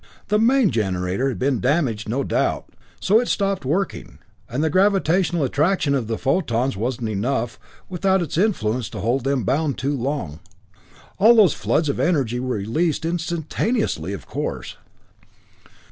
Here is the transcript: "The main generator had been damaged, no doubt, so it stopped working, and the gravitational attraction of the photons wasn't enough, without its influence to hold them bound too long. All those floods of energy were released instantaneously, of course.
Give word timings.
"The 0.29 0.39
main 0.39 0.71
generator 0.71 1.27
had 1.29 1.37
been 1.37 1.59
damaged, 1.59 2.09
no 2.09 2.23
doubt, 2.23 2.73
so 2.99 3.19
it 3.19 3.27
stopped 3.27 3.63
working, 3.65 4.17
and 4.49 4.63
the 4.63 4.69
gravitational 4.71 5.43
attraction 5.43 5.93
of 5.93 6.07
the 6.07 6.17
photons 6.17 6.75
wasn't 6.75 7.09
enough, 7.09 7.59
without 7.87 8.23
its 8.23 8.35
influence 8.35 8.89
to 8.89 8.99
hold 9.01 9.25
them 9.25 9.43
bound 9.43 9.77
too 9.77 9.95
long. 9.95 10.39
All 11.19 11.35
those 11.35 11.53
floods 11.53 11.87
of 11.87 11.99
energy 11.99 12.39
were 12.39 12.55
released 12.55 13.05
instantaneously, 13.05 14.11
of 14.11 14.25
course. 14.25 14.75